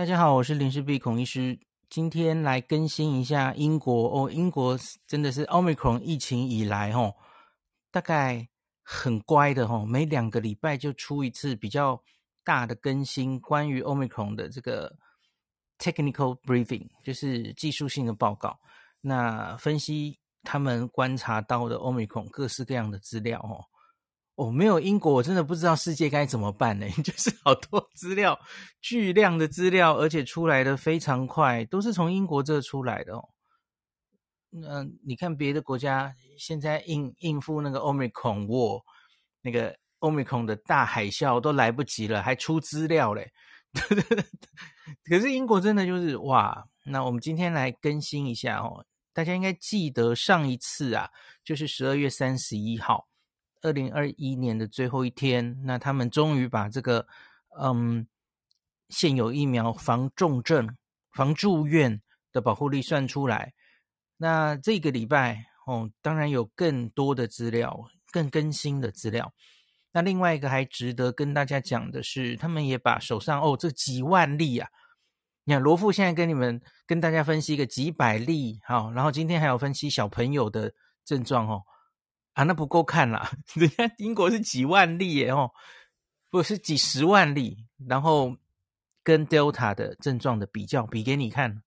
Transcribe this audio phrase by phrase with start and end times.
[0.00, 4.30] 大家好，我是林氏璧孔医师，今天来更新一下英国哦。
[4.30, 4.74] 英国
[5.06, 7.14] 真的是 Omicron 疫情以来哦，
[7.90, 8.48] 大概
[8.82, 12.02] 很乖的哦，每两个礼拜就出一次比较
[12.42, 14.96] 大的更新，关于 Omicron 的这个
[15.78, 18.58] technical briefing，就是技术性的报告。
[19.02, 23.68] 那分析他们观察到的 Omicron 各式各样的资料哦。
[24.40, 26.88] 哦，没有英国，我真的不知道世界该怎么办呢？
[27.04, 28.40] 就是好多资料，
[28.80, 33.28] 巨量的资料，而且出来的非常快，都是从英国这出来的哦。
[34.48, 38.80] 那你看别的国家现在应应付那个 Omicron War，
[39.42, 43.30] 那个 Omicron 的大海啸都来不及了，还出资料嘞。
[45.04, 46.64] 可是英国真的就是哇！
[46.86, 51.10] 那我们今天来更新一下哦，大家应该记得上一次啊，
[51.44, 53.06] 就是十二月三十一号。
[53.62, 57.06] 二零二一年的最后一天，那他们终于把这个
[57.60, 58.06] 嗯
[58.88, 60.76] 现有疫苗防重症、
[61.12, 62.00] 防住院
[62.32, 63.52] 的保护力算出来。
[64.16, 69.32] 那这个礼拜哦，当然有更多的资料、更更新的资料。
[69.92, 74.68] 那另外一个还值得跟大家讲的是，他们也把手上哦这几万例啊，
[75.44, 80.72] 你看罗富现在跟你们跟大家分析一个几百例，好，然后今天还有分析小朋友的
[81.04, 81.62] 症状哦。
[82.40, 83.30] 啊，那不够看啦！
[83.52, 85.50] 人家英国是几万例耶哦，
[86.30, 88.34] 不是几十万例，然后
[89.04, 91.62] 跟 Delta 的症状的比较，比给你看，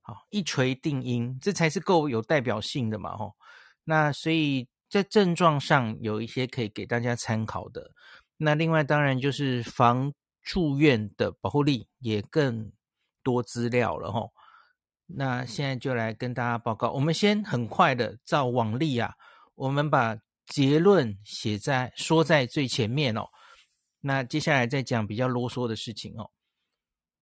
[0.00, 3.36] 好，一锤定音，这才是够有代表性的嘛吼。
[3.84, 7.92] 那所以在症状上有一些可以给大家参考的。
[8.36, 12.72] 那另外当然就是防住院的保护力也更
[13.22, 14.32] 多资料了吼。
[15.06, 19.14] 那现在就来跟大家报告，我们先很快的照往例啊。
[19.60, 20.16] 我们把
[20.46, 23.28] 结论写在说在最前面哦，
[24.00, 26.30] 那接下来再讲比较啰嗦的事情哦。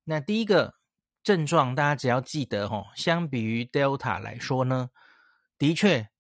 [0.05, 0.75] 那第一个
[1.25, 4.91] 症状，大家只要记得哦，相比于 Delta 来说呢，
[5.59, 6.11] 的确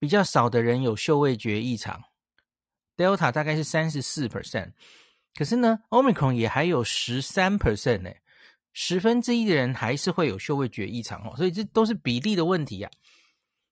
[0.00, 2.02] 比较少的人有嗅味觉异常。
[2.96, 4.72] Delta 大概是三十四 percent，
[5.36, 8.10] 可是呢，Omicron 也还有十三 percent 呢，
[8.72, 12.90] 十分之一的人还是会有嗅味觉异常哦，所以这都是比例的问题呀。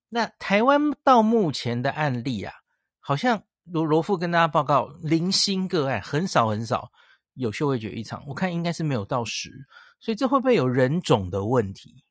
[0.08, 2.54] 那台湾到目前的案例啊，
[3.00, 6.90] 好像罗罗富跟大家报告零星个案，很少很少
[7.34, 9.50] 有嗅味觉异常，我看应该是没有到十，
[9.98, 12.04] 所以这会不会有人种的问题？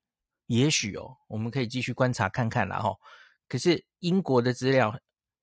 [0.48, 2.94] 也许哦，我们可以继续观察看看啦哈。
[3.48, 4.96] 可是英国的资料，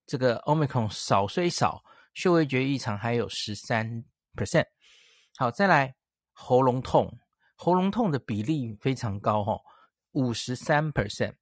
[0.07, 1.83] 这个 Omicron 少虽少，
[2.15, 4.05] 嗅味觉异常还有十三
[4.37, 4.67] percent。
[5.37, 5.95] 好，再来
[6.33, 7.19] 喉咙痛，
[7.57, 9.59] 喉咙痛的比例非常高哈，
[10.13, 11.35] 五十三 percent。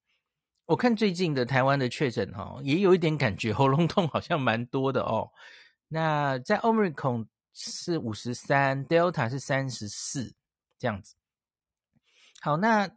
[0.71, 5.29] 我看最近的台湾的确诊哈，也有一点感觉喉咙痛好像蛮多的哦。
[5.89, 10.33] 那在 Omicron 是五十三，Delta 是三十四
[10.79, 11.17] 这样子。
[12.41, 12.89] 好，那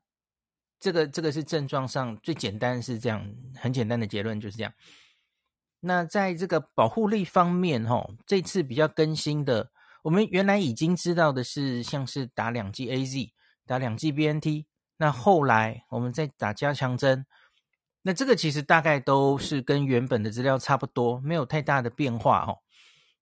[0.79, 4.71] 这个这个是症状上最简单是这样，很简单的结论就是这样。
[5.79, 9.71] 那在这个保护力方面哈，这次比较更新的，
[10.03, 13.31] 我们原来已经知道的是，像是打两剂 AZ，
[13.65, 14.67] 打两剂 BNT，
[14.97, 17.25] 那后来我们再打加强针。
[18.05, 22.59] 那这个其实大概都是跟原本的资料差不多，没有太大的变化哦。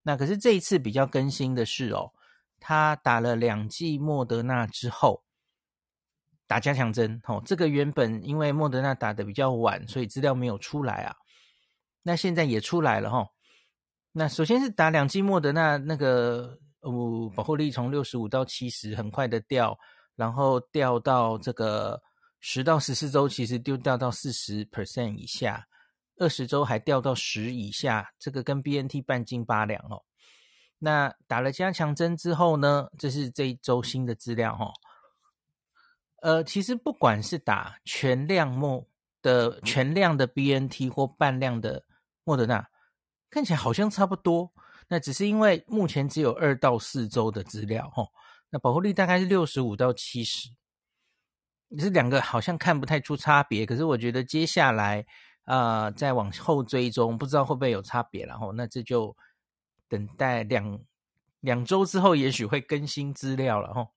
[0.01, 2.11] 那可是这一次比较更新的是哦，
[2.59, 5.23] 他打了两剂莫德纳之后
[6.47, 7.39] 打加强针哦。
[7.45, 11.15] 这个原本因为莫德纳打的比较晚，所以资料没有出来啊。
[12.01, 13.27] 那现在也出来了哈。
[14.11, 19.77] 那首先是打两剂莫德纳，那个呃保护力从六十五到七十很快的掉，
[20.15, 22.01] 然后掉到这个。
[22.41, 25.67] 十到十四周其实丢掉到四十 percent 以下，
[26.17, 30.03] 二十周还掉到十以下，这个跟 BNT 半斤八两哦。
[30.79, 34.73] 那打了加强针之后呢，这是这一周新的资料哦。
[36.23, 38.87] 呃，其实不管是打全量莫
[39.21, 41.85] 的全量的 BNT 或半量的
[42.23, 42.67] 莫德纳，
[43.29, 44.51] 看起来好像差不多。
[44.87, 48.09] 那只是因为目前只有二到四周的资料哦，
[48.49, 50.49] 那保护力大概是六十五到七十。
[51.77, 55.05] 这两个好像看不太出差别，可是我觉得接下来
[55.45, 58.25] 啊、再往后追踪，不知道会不会有差别。
[58.25, 59.15] 然后那这就
[59.89, 60.79] 等待两
[61.39, 63.73] 两周之后，也许会更新资料了。
[63.73, 63.87] 哈，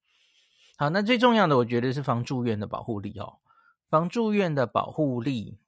[0.76, 3.35] 好，那最重要的，我觉得是防住院的保护力哦。
[3.91, 5.59] 防住院的保护力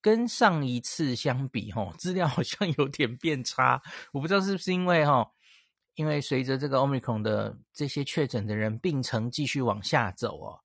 [0.00, 3.82] 跟上一次相比，哈，资料好像 有点变差。
[4.12, 5.28] 我不知道是不是因为哈，
[5.94, 10.60] 因为随着这个 Omicron 的这些确诊的人病程继续往下走哦。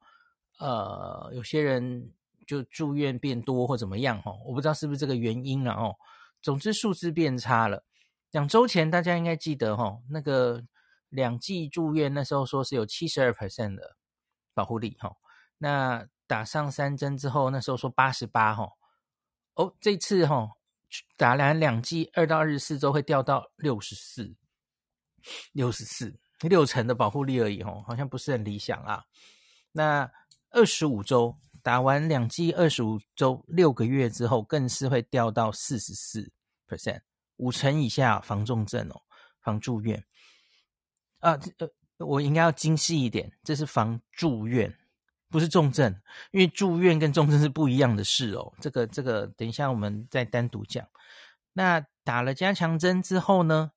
[0.62, 2.13] 呃，有些人
[2.46, 5.96] 就住院变多或怎么样哈，我不知道是不是这个原因了哦。
[6.40, 7.84] 总之数字变差了。
[8.30, 10.63] 两周前大家应该记得哈，那个
[11.10, 13.98] 两剂住院那时候说是有七十二 percent 的
[14.54, 15.12] 保护力哈。
[15.58, 18.69] 那打上三针之后，那时候说八十八哈，
[19.56, 20.48] 哦，这次哈
[21.18, 24.36] 打完两剂，二到二十四周会掉到六十四，
[25.54, 29.04] 六十四六成的保护力而已哈，好像不是很理想啊。
[29.72, 30.12] 那
[30.51, 36.31] 二十五周打完两剂，二十五周六个月之后，更是会掉到四十四
[36.68, 37.01] percent，
[37.38, 39.01] 五成以下防重症哦，
[39.42, 40.03] 防住院
[41.19, 41.39] 啊。
[41.57, 41.68] 呃，
[41.98, 44.77] 我应该要精细一点，这是防住院。
[45.30, 45.95] 不是重症，
[46.31, 48.51] 因为住院跟重症是不一样的事哦。
[48.59, 50.86] 这个这个，等一下我们再单独讲。
[51.53, 53.71] 那打了加强针之后呢，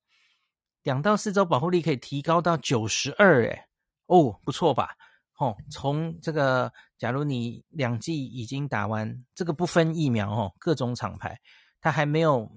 [0.83, 3.69] 两到四周保护力可以提高到九十二，哎，
[4.07, 4.97] 哦，不错吧？
[5.37, 11.39] 哦，从这个，假如你两剂已经打完，这个不分疫苗哦，各种厂牌，
[11.81, 12.49] 它还没有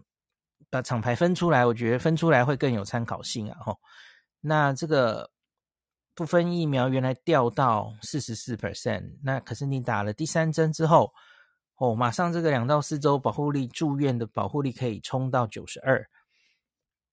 [0.70, 3.58] 把厂牌分出来，我觉得分出来会更有参考性啊。
[3.66, 3.76] 哦，
[4.40, 5.30] 那这个。
[6.14, 11.12] 不分疫苗原来掉到四十四 percent，那可是你打了第三针之后，
[11.76, 16.04] 哦，马上这个两到四周保护力住院的保护力可以冲到九十二，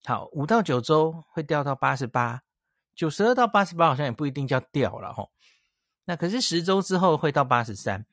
[0.06, 2.42] 好，五到九周会掉到八十八，
[2.96, 5.30] 九十二到八十八好像也不一定叫掉了吼，
[6.06, 8.06] 那可是十周之后会到八十三，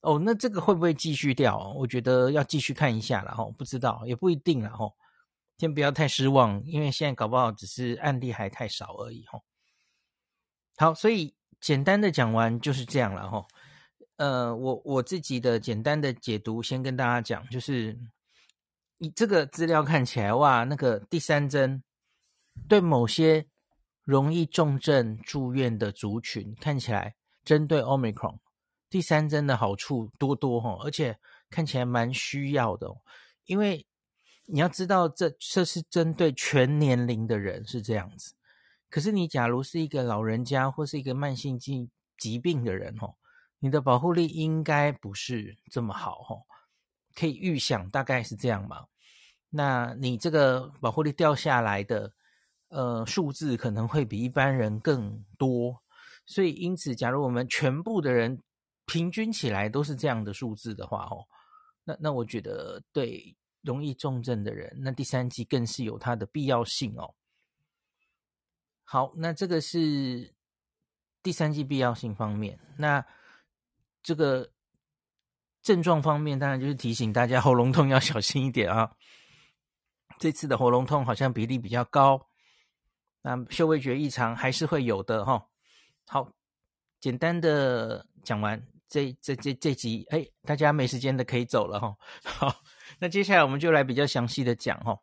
[0.00, 1.72] 哦，那这个会不会继续掉？
[1.76, 4.88] 我觉得要继续看一下了哈，不知道也不一定了哈，
[5.58, 9.40] 先不要太失望，因为现在搞不好只是案例还太少而已哈。
[10.76, 13.44] 好，所以简单的讲完就是这样了哈。
[14.16, 17.98] 呃，我我自己的简单的解读，先跟大家讲，就是
[18.98, 21.82] 以这个资料看起来，哇，那个第三针
[22.68, 23.46] 对某些
[24.04, 27.14] 容易重症住院的族群，看起来
[27.44, 28.38] 针对 Omicron
[28.88, 32.88] 第三针的好处多多哈，而且看起来蛮需要的，
[33.46, 33.86] 因为
[34.46, 38.34] 你要知道这，这是针对全年龄的人是这样子。
[38.88, 41.88] 可是你假如是一个老人家或是一个慢性疾
[42.18, 43.14] 疾病的人哦，
[43.60, 46.42] 你的保护力应该不是这么好哦，
[47.14, 48.86] 可以预想大概是这样嘛。
[49.50, 52.12] 那你这个保护力掉下来的
[52.68, 55.80] 呃数字可能会比一般人更多，
[56.30, 58.40] 所以因此，假如我们全部的人
[58.86, 61.26] 平均起来都是这样的数字的话哦，
[61.82, 67.16] 那那我觉得对容易重症的人，那第三季更是有它的必要性哦。
[68.84, 70.32] 好，那这个是
[71.20, 72.60] 第三季必要性方面。
[72.78, 73.04] 那
[74.00, 74.52] 这个
[75.62, 78.92] 症状方面，当然就是提醒大家喉咙痛要小心一点啊。
[80.20, 82.28] 这次的喉咙痛好像比例比较高，
[83.22, 85.49] 那嗅味觉异常还是会有的哈。
[86.12, 86.28] 好，
[86.98, 91.96] 简单的讲完这这这这集，哎，大家没时间的可以走了哈。
[92.26, 92.52] 好，
[92.98, 94.98] 那接下来我们就来比较详细的讲哈。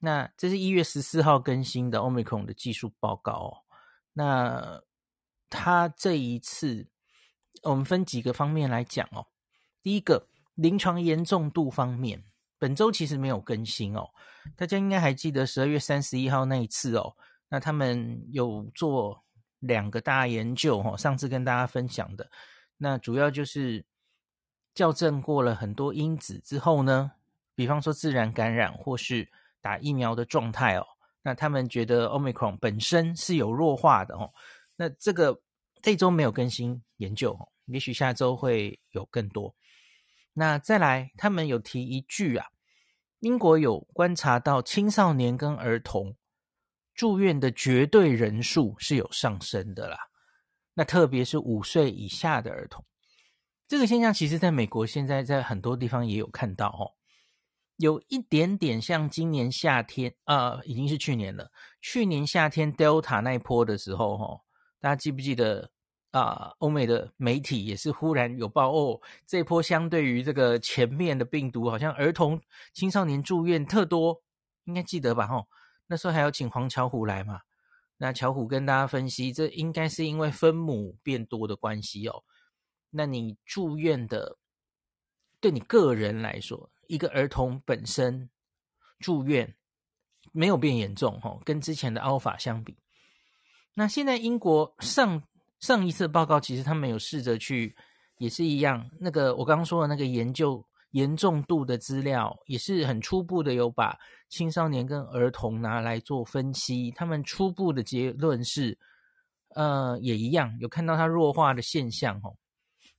[0.00, 3.54] 那这是一月十四号更新的 Omicron 的技术报告哦。
[4.12, 4.82] 那
[5.48, 6.84] 它这一次，
[7.62, 9.24] 我们分几个方面来讲哦。
[9.80, 10.26] 第一个，
[10.56, 12.24] 临床严重度方面，
[12.58, 14.10] 本周其实没有更新哦。
[14.56, 17.14] 大家应该还记得十二月三十一号那一次哦。
[17.48, 19.22] 那他们有做
[19.62, 22.28] 两个大研究哦，上次跟大家分享的，
[22.76, 23.84] 那主要就是
[24.74, 27.12] 校正过了很多因子之后呢，
[27.54, 29.30] 比方说自然感染或是
[29.60, 30.86] 打疫苗的状态哦，
[31.22, 34.32] 那他们觉得 Omicron 本身是有弱化的哦。
[34.74, 35.40] 那这个
[35.80, 39.54] 这周没有更新研究哦，也许下周会有更多。
[40.32, 42.46] 那再来，他们有提一句啊，
[43.20, 46.16] 英国有观察到青少年跟儿童
[46.94, 49.96] 住院的绝对人数是有上升的啦。
[50.74, 52.84] 那特别是五岁以下的儿童，
[53.68, 56.92] 这个现象其实在美国现在在很多地方也有看到哦。
[57.76, 61.50] 有一点点像今年夏天，呃，已经是去年了。
[61.80, 64.40] 去年夏天 Delta 那一波的时候，哈，
[64.80, 65.70] 大家记不记得
[66.12, 66.20] 啊？
[66.20, 72.40] 呃，欧美的媒体也是忽然有报哦，这波相对于这个前面的病毒，好像儿童、
[72.72, 74.22] 青少年住院特多，
[74.64, 75.26] 应该记得吧？
[75.26, 75.44] 哈，
[75.92, 77.42] 那时候还要请黄巧虎来嘛？
[77.98, 82.24] 那巧虎跟大家分析，这应该是因为分母变多的关系哦。
[82.88, 84.38] 那你住院的，
[85.38, 88.30] 对你个人来说，一个儿童本身
[89.00, 89.54] 住院
[90.32, 92.78] 没有变严重哈，跟之前的 Alpha 相比，
[93.74, 95.22] 那现在英国上
[95.60, 97.76] 上一次报告，其实他们有试着去，
[98.16, 103.98] 也是一样，那个我刚刚说的那个研究严重度的资料，也是很初步的，有把
[104.30, 108.78] 青少年跟儿童拿来做分析，他们初步的结论是，
[109.48, 112.36] 呃，也一样，有看到它弱化的现象哦，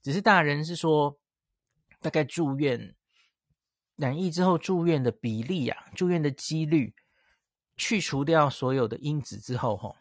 [0.03, 1.17] 只是大人是说
[2.01, 2.93] 大概住院。
[3.95, 6.95] 染疫之后住院的比例啊，住院的几率，
[7.77, 9.95] 去除掉所有的因子之后，吼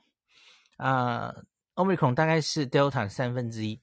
[0.79, 1.31] 啊
[1.75, 3.79] ，Omicron 大概是 Delta 三分之一。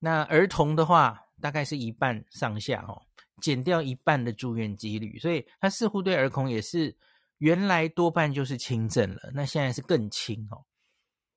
[0.00, 3.00] 那儿童的话，大概是一半上下哦，
[3.40, 6.94] 减掉一半的住院几率，所以它似乎对儿童也是
[7.38, 10.64] 原来多半就是轻症了，那现在是更轻哦。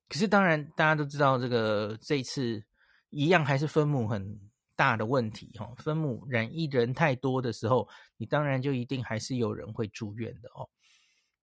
[0.08, 2.62] 可是当然大家都知道，这个这次
[3.10, 4.38] 一样还是分母很
[4.76, 5.74] 大的问题哦。
[5.78, 10.68] 分母染疫人太多的时候，你当然就一定还是有人会住院的哦。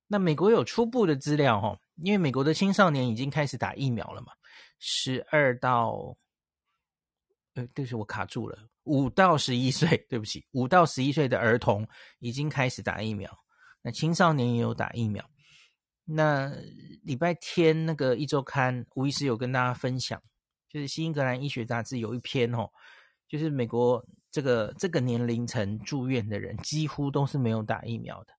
[0.07, 4.33] 那美国有初步的资料哦，因为美国的青少年已经开始打疫苗了嘛，
[4.79, 6.15] 十二到。
[7.55, 8.55] 呃，对不起，我卡住了。
[8.89, 13.31] 五到十一岁，对不起，五到十一岁的儿童已经开始打疫苗，
[13.83, 15.23] 那青少年也有打疫苗。
[16.05, 16.51] 那
[17.03, 20.19] 礼拜天那个一周刊，吴医师有跟大家分享，
[20.67, 22.67] 就是《新英格兰医学杂志》有一篇哦，
[23.27, 28.33] 就是美国这个这个年龄层住院的人几乎都是没有打疫苗的，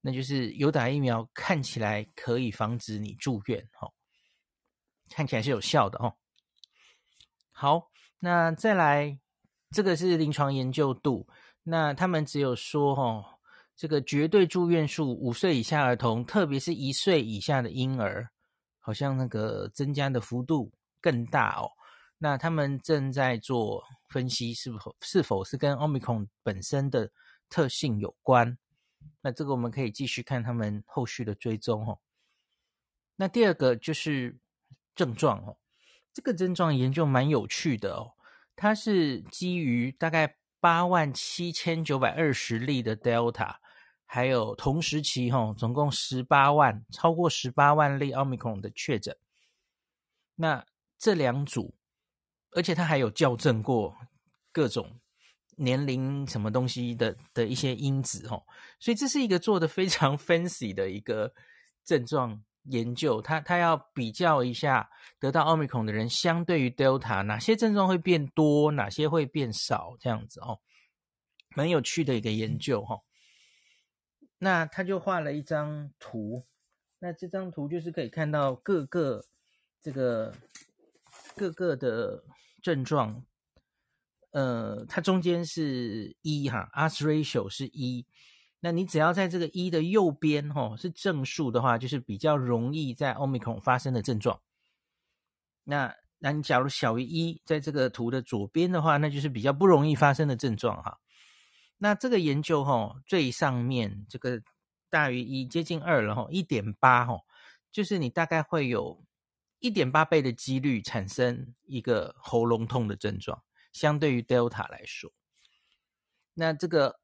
[0.00, 3.92] 那就是有打疫苗看起来可以防止你住院，哦，
[5.10, 6.16] 看起来是有效的哦。
[7.50, 7.92] 好。
[8.24, 9.18] 那再来，
[9.72, 11.26] 这个是临床研究度。
[11.62, 13.24] 那他们只有说，哦，
[13.74, 18.28] 这个绝对住院数，五岁以下儿童，特别是一岁以下的婴儿，
[18.80, 21.70] 好像那个增加的幅度更大哦。
[22.18, 27.10] 那他们正在做分析，是否是否是跟 Omicron 本身的
[27.48, 28.58] 特性有关？
[29.20, 31.98] 那这个我们可以继续看他们后续的追踪哦。
[33.16, 34.36] 那第二个就是
[34.94, 35.56] 症状哦。
[36.12, 38.12] 这个症状研究蛮有趣的哦，
[38.54, 43.56] 它是基于大概八万七千九百二十例的 Delta，
[44.06, 49.16] 还有同时期哈，总共十八万，超过十八万例 Omicron 的确诊。
[50.36, 50.64] 那
[50.98, 51.74] 这两组，
[52.52, 53.96] 而且它还有校正过
[54.52, 55.00] 各种
[55.56, 58.42] 年龄什么东西的的一些因子哈，
[58.78, 61.32] 所以这是一个做的非常 fancy 的一个
[61.84, 62.44] 症状。
[62.64, 64.88] 研究他，他要比较一下
[65.18, 70.60] 得到奥密克戎的人，相对于 Delta 哪些症状会变多，哪些会变少，这样子哦，
[71.56, 73.00] 蛮有趣的一个研究哈、哦。
[74.38, 76.46] 那他就画了一张图，
[76.98, 79.24] 那这张图就是可以看到各个
[79.80, 80.34] 这个
[81.36, 82.22] 各个的
[82.62, 83.24] 症状，
[84.30, 88.06] 呃，它中间是一哈，odds ratio 是一。
[88.64, 94.40] 那你只要在这个一的右边，吼，是正数的话，就是比较容易在 Omicron 发生的症状。
[95.64, 101.00] 那那你假如小于一，在这个图的左边的话，那就是比较不容易发生的症状，哈。
[101.78, 104.40] 那这个研究，吼，最上面这个
[104.88, 107.22] 大于一，接近二了，吼，一点八，哈，
[107.72, 109.04] 就是你大概会有
[109.58, 113.42] 一点八倍的几率产生一个喉咙痛的症状，
[113.72, 115.10] 相对于 Delta 来说。
[116.34, 117.01] 那这个。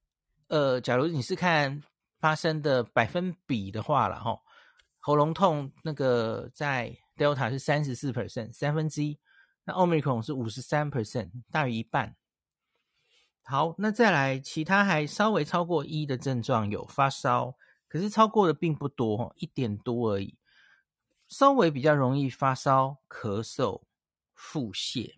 [0.49, 1.83] 呃，假如你是看
[2.19, 4.41] 发生的百分比的话了哈，
[4.99, 9.19] 喉咙痛那个在 Delta 是三十四 percent 三分之一，
[9.65, 12.17] 那 Omicron 是五十三 percent 大于一半。
[13.45, 17.55] 好，那再来其他还稍微超过一的症状有发烧，
[17.87, 20.39] 可是超过的并不多，一点多而已。
[21.29, 23.83] 稍微比较容易发烧、咳嗽、
[24.35, 25.18] 腹泻。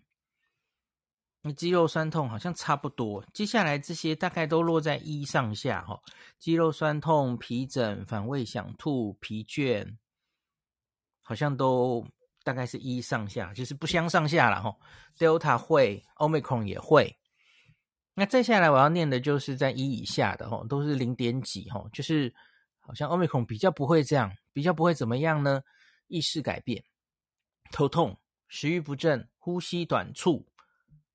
[1.43, 5.99] 你肌肉酸痛好像差不多，接下来这些大概都落在一上下哈。
[6.37, 9.97] 肌肉酸痛、皮疹、反胃、想吐、疲倦，
[11.19, 12.05] 好像都
[12.43, 14.71] 大概是一上下，就是不相上下了哈。
[15.17, 17.17] Delta 会，Omicron 也会。
[18.13, 22.31] 那再下来我要念的就是在一以下的哈，都是零点几哈，就是
[22.79, 25.63] 好像 Omicron 比较不会这样，比较不会怎么样呢？
[26.05, 26.83] 意识改变、
[27.71, 28.15] 头痛、
[28.47, 30.45] 食欲不振、呼吸短促。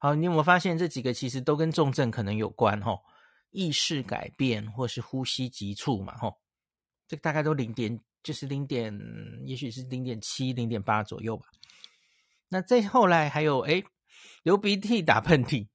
[0.07, 3.01] 好，你有没有发现这几个其实都跟重症可能有关吼？
[3.51, 6.33] 意识改变或是呼吸急促嘛吼？
[7.09, 8.97] 这个大概都零点，就是零点，
[9.45, 11.47] 也许是零点七、零点八左右吧。
[12.49, 13.85] 那再后来还有诶，
[14.45, 15.67] 流鼻涕、打喷嚏。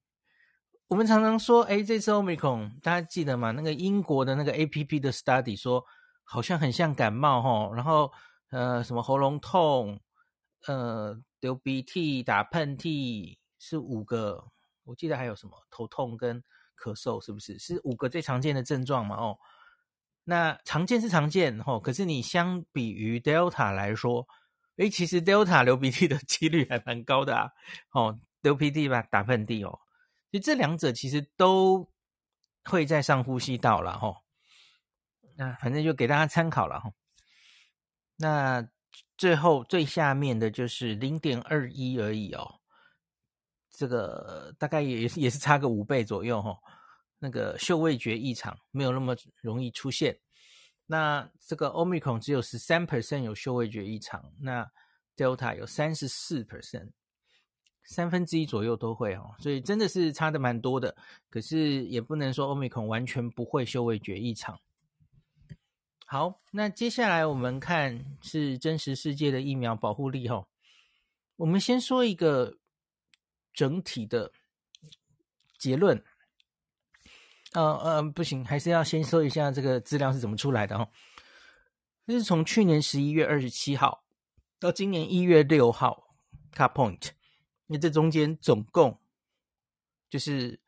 [0.88, 3.50] 我们常常说，诶，这次 Omicron，大家记得吗？
[3.50, 5.84] 那个英国的那个 APP 的 study 说，
[6.24, 8.10] 好像很像感冒吼，然后
[8.48, 10.00] 呃，什么喉咙痛，
[10.66, 13.36] 呃，流鼻涕、打喷嚏。
[13.64, 14.50] 是五个，
[14.82, 16.42] 我记得还有什么头痛跟
[16.76, 17.56] 咳嗽，是不是？
[17.60, 19.14] 是五个最常见的症状嘛？
[19.14, 19.38] 哦，
[20.24, 24.26] 那常见是常见哦，可是你相比于 Delta 来说，
[24.78, 27.52] 诶，其实 Delta 流鼻涕的 几率还蛮高的啊。
[27.92, 29.78] 哦，流鼻涕吧，打喷嚏哦，
[30.32, 31.88] 就这两者其实都
[32.64, 34.24] 会在上呼吸道了哈。
[35.36, 36.92] 那反正就给大家参考了哈。
[38.16, 38.68] 那
[39.16, 42.58] 最后最下面的就是零点二一而已哦。
[43.72, 46.56] 这个大概也也是差个五倍左右哈，
[47.18, 50.16] 那个嗅味觉异常没有那么容易出现。
[50.86, 54.70] 那这个 Omicron 只有十三 percent 有嗅味觉异常，那
[55.16, 56.90] Delta 有三十四 percent，
[57.84, 60.94] 三分之一左右都会哦，所以真的是差的蛮多的。
[61.30, 64.58] 可是也不能说 Omicron 完全不会嗅味觉异常。
[66.04, 70.46] 好，那接下来我们看是真实世界的疫苗保护力哦。
[71.36, 72.58] 我们先说一个
[73.52, 74.32] 整体的
[75.58, 76.02] 结论。
[77.52, 80.88] 呃呃，不行，还是要先说一下这个资料是怎么出来的哦。
[82.06, 84.04] 这是从去年十一月二十七号
[84.58, 86.16] 到今年一月六号
[86.54, 87.10] ，cut point。
[87.66, 88.98] 那这中间总共
[90.08, 90.60] 就是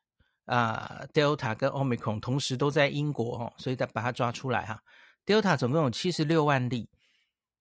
[0.44, 4.82] 啊，，Delta 跟 Omicron 同时都在英国哦，所以再把它抓出来哈。
[5.24, 6.90] Delta 总共有七十六万例，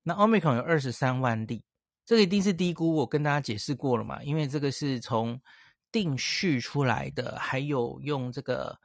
[0.03, 1.63] 那 Omicron 有二十三万例，
[2.05, 2.95] 这个一定是低估。
[2.95, 5.39] 我跟大家解释过了嘛，因为这个是从
[5.91, 8.77] 定序出来的，还有用这个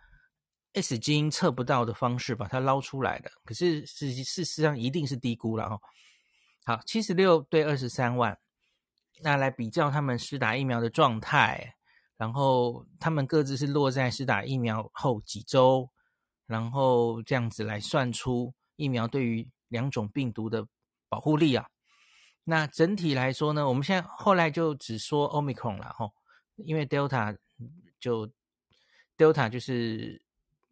[0.74, 3.30] S 基因测不到的方式把它捞出来的。
[3.44, 5.80] 可是事实事实上一定是低估了哦。
[6.64, 8.38] 好，七十六对二十三万，
[9.22, 11.74] 那来比较他们施打疫苗的状态，
[12.16, 15.88] 然后他们各自是落在施打疫苗后几周，
[16.46, 18.54] 然后这样子来算出。
[18.76, 20.64] 疫苗对于两种病毒的
[21.08, 21.66] 保护力啊，
[22.50, 26.10] 那整体来说呢，我们现在后来就只说 Omicron 了吼，
[26.56, 27.36] 因为 Delta
[28.00, 28.26] 就
[29.18, 30.18] Delta 就是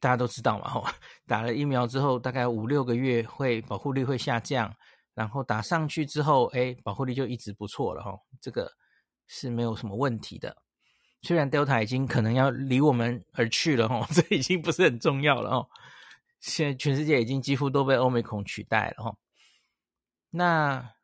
[0.00, 0.86] 大家都知道嘛吼，
[1.26, 4.74] 打了疫苗之后大概五六个月会保护力会下降，
[5.12, 8.72] 然后打上去之后，哎，保护力就一直不错了吼，这个
[9.26, 10.56] 是没有什么问题的。
[11.20, 15.68] 虽然 Delta 已经可能要离我们而去了吼， 这已经不是很重要了哦。
[16.40, 19.14] 现在全世界已经几乎都被欧美孔取代了哈。
[20.30, 20.95] 那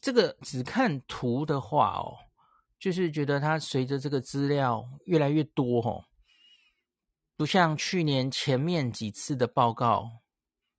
[0.00, 2.16] 这个只看图的话哦，
[2.78, 6.04] 就是觉得它随着这个资料越来越多哦，
[7.36, 10.10] 不像去年前面几次的报告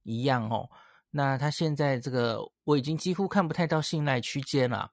[0.03, 0.69] 一样哦。
[1.11, 4.91] 那它现在这个我已经几乎看不太到信赖区间了。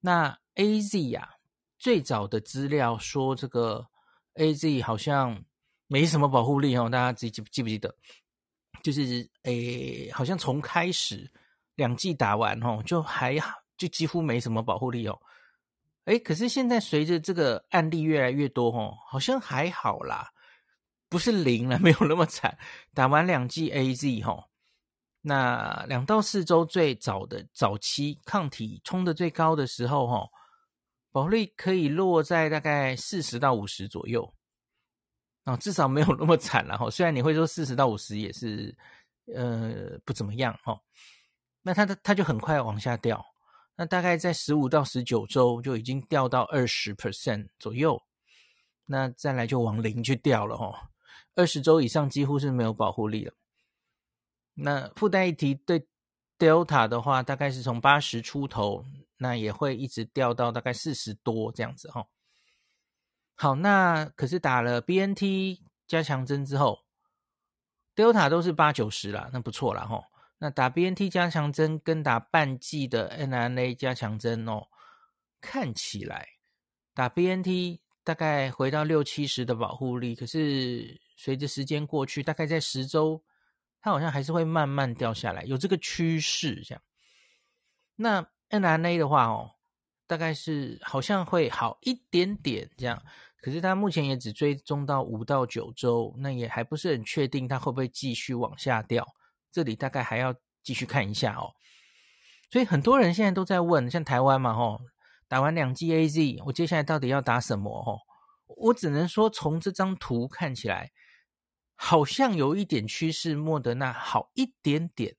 [0.00, 1.36] 那 AZ 呀，
[1.78, 3.88] 最早的资料说这个
[4.34, 5.44] AZ 好像。
[5.90, 7.96] 没什么保护力哦，大家记记不记得？
[8.82, 11.26] 就是诶，好像从开始
[11.78, 15.16] 两剂打完哦，就还好，就几乎没什么保护力哦。
[16.06, 20.28] 诶，可是现在随着这个案例越来越多哦，好像还好啦，
[21.08, 22.58] 不是零了， 没有那么惨。
[22.92, 24.42] 打完两剂 AZ 哦，
[25.20, 30.28] 那两到四周最早的早期抗体冲得最高的时候哦，
[31.12, 34.34] 保护力可以落在大概四十到五十左右。
[35.44, 36.90] 哦，至少没有那么惨了哈。
[36.90, 38.76] 虽然你会说四十到五十也是，
[39.32, 40.76] 呃，不怎么样哈。
[41.68, 43.22] 那它的它就很快往下掉，
[43.76, 48.02] 那大概在十五到十九周就已经掉到二十 percent 左右，
[48.86, 50.88] 那再来就往零去掉了哦。
[51.34, 53.34] 二十周以上几乎是没有保护力了。
[54.54, 55.86] 那附带一提，对
[56.38, 58.86] Delta 的话，大概是从八十出头，
[59.18, 62.06] 那也会一直掉到大概四十多这样子哈。
[63.34, 66.86] 好，那可是打了 BNT 加强针之后
[67.94, 70.02] ，Delta 都是八九十啦，那不错啦吼。
[70.38, 74.68] 那打 BNT 加强针跟打半剂的 NRNA 加强针哦，
[75.40, 76.28] 看起来
[76.94, 83.22] 打 BNT 大概回到六七十的保护力，可是随着时间过去，大概在十周，
[83.80, 86.82] 它好像还是会慢慢掉下来，有这个趋势这样。
[87.96, 89.56] 那 NRNA 的话哦，
[90.06, 93.02] 大概是好像会好一点点这样。
[93.40, 99.06] 可是它目前也只追踪到五到九周，那也还不是很确定它会不会继续往下掉。
[99.50, 101.54] 这里大概还要继续看一下哦。
[102.50, 104.80] 所以很多人现在都在问，像台湾嘛，吼，
[105.28, 107.82] 打完两剂 AZ，我接下来到底要打什么？
[107.82, 107.98] 吼，
[108.46, 110.90] 我只能说从这张图看起来，
[111.74, 115.14] 好像有一点趋势，莫德纳好一点点。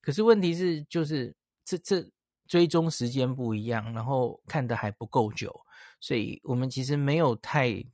[0.00, 2.10] 可是问题是，就是这这
[2.48, 5.54] 追踪时间不一样，然后看得还不够久。
[6.00, 7.84] 所以我们其实没有太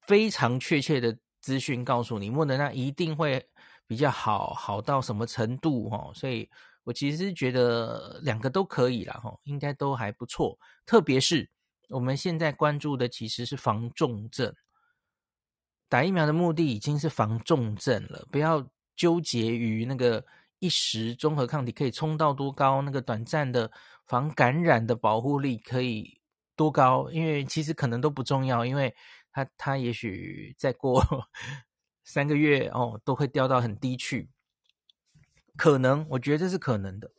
[0.00, 3.48] 非常确切的资讯告诉你，莫德纳一定会
[3.86, 6.10] 比较好，好到什么程度哈？
[6.14, 6.48] 所以
[6.84, 10.58] 我其实是觉得两个都可以啦哈，应该都还不错。
[10.84, 11.48] 特别是
[11.88, 14.54] 我们现在关注的其实是防重症，
[15.88, 18.66] 打疫苗的目的已经是防重症了，不要
[18.96, 20.24] 纠结于那个
[20.58, 23.70] 一时中和抗体可以冲到多高，那个短暂的
[24.06, 26.18] 防感染的保护力可以。
[26.54, 27.10] 多高？
[27.10, 28.94] 因为其实可能都不重要，因为
[29.32, 31.02] 它它也许再过
[32.04, 34.30] 三个月哦，都会掉到很低去。
[35.56, 37.10] 可能，我觉得这是可能的，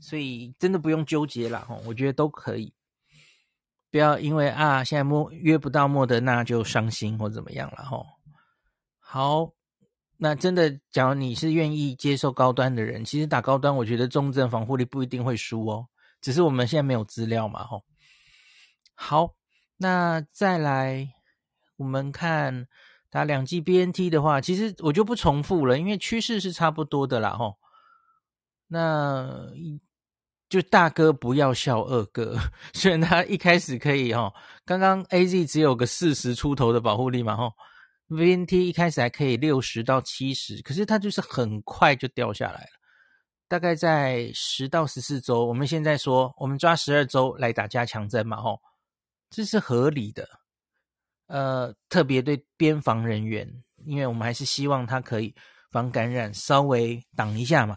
[0.00, 1.80] 所以真的不用纠结了哦。
[1.86, 2.72] 我觉得都可以，
[3.90, 8.02] 不要因为啊现在莫约不到莫德纳就伤心或怎么样了哈。
[8.98, 9.52] 好，
[10.16, 15.86] 那真的，假如你是愿意接受高端的人，其实打高端，我觉得重症防护力不一定会输哦。
[16.20, 17.84] 只是我们现在没有资料嘛，吼。
[18.94, 19.34] 好，
[19.76, 21.12] 那再来，
[21.76, 22.66] 我们看
[23.14, 27.56] 打两剂 BNT 的话，其实我就不重复了，因为趋势是差不多的啦，吼。
[28.66, 29.52] 那
[30.48, 32.36] 就大哥不要笑二哥，
[32.74, 37.52] 虽然他一开始可以，吼，刚刚 AZ 只有个四十出头的保护力嘛，吼。
[38.08, 42.70] BNT 一开始还可以六十到七十，可是它就是很快就掉下来了，
[43.46, 45.46] 大概在十到十四周。
[45.46, 48.60] 我们现在说，我们抓十二周来打加强针嘛，吼，
[49.30, 50.28] 这是合理的。
[51.26, 53.48] 呃，特别对边防人员，
[53.84, 55.34] 因为我们还是希望他可以
[55.70, 57.76] 防感染，稍微挡一下嘛。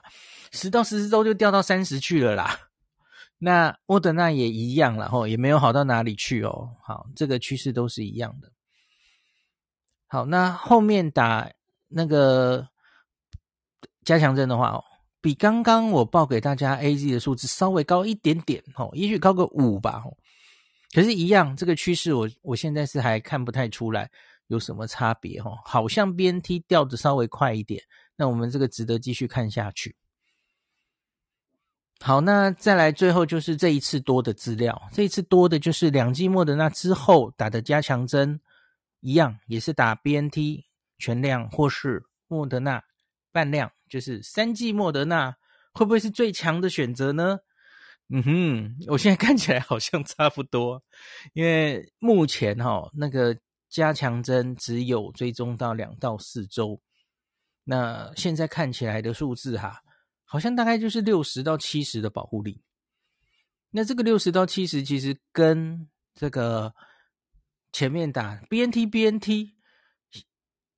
[0.52, 2.60] 十到十四周就掉到三十去了啦。
[3.40, 6.72] 那沃德纳也一样然后，也没有好到哪里去哦。
[6.82, 8.52] 好，这个趋势都是一样的。
[10.08, 11.52] 好，那后面打
[11.88, 12.68] 那个
[14.04, 14.84] 加强针的话哦，
[15.22, 20.04] 比刚刚我报给大家 AZ 的数字稍微高一点点哦，也许高个五吧。
[20.93, 24.10] 可是，一样这个趋势，我我现在是还看不太出来
[24.47, 25.58] 有什么差别哦。
[25.65, 27.84] 好像 BNT 掉的稍微快一点，
[28.15, 29.95] 那我们这个值得继续看下去。
[32.00, 38.39] 好，那再来最后就是这一次多的资料，这一次多的就是两季莫德纳之后打的加强针。
[39.00, 40.65] 一样也是打 BNT
[40.97, 42.84] 全量或是莫德纳
[43.32, 45.36] 半量，就是三季莫德纳
[45.71, 47.38] 会不会是最强的选择呢？
[48.10, 50.82] 嗯哼，我现在看起来好像差不多，
[51.34, 53.38] 因为目前哈、哦、那个
[53.70, 56.82] 加强针只有追踪到两到四周，
[57.63, 59.82] 那现在看起来的数字哈，
[60.24, 62.62] 好像大概就是六十到七十的保护力。
[63.72, 66.74] 那这个六十到七十其实跟这个。
[67.74, 69.52] 前面打 BNT BNT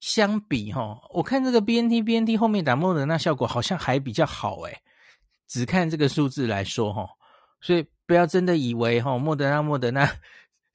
[0.01, 4.81] 相比哈，我看这个 BNT BNT 后面打莫德纳效果好像还比较好诶，
[5.47, 7.07] 只看这个数字来说哈，
[7.61, 10.19] 所以不要真的以为哈莫德纳莫德纳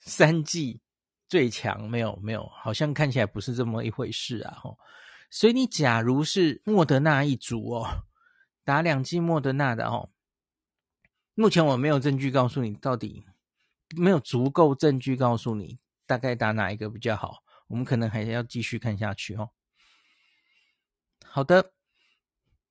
[0.01, 0.81] 三剂
[1.29, 4.77] 最强，没有没有，好像看起来不是这么一回事啊哈。
[5.31, 8.05] 所以你假如是莫德纳一组哦，
[8.65, 10.11] 打两剂莫德纳的哦，
[11.35, 13.27] 目前我没有证据告诉你到底，
[13.97, 15.79] 没有足够证据告诉你。
[16.07, 17.43] 大概打哪一个比较好？
[17.67, 19.49] 我们可能还要继续看下去哦。
[21.25, 21.73] 好的，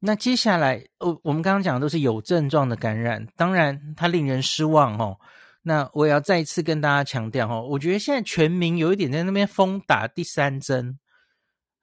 [0.05, 5.17] 那接下来，哦，我们刚刚讲的都是有症状的感染，当然它令人失望哦。
[5.61, 10.99] 那我也要再一次跟大家强调哦，我觉得现在全民有一点在那边疯打第三针，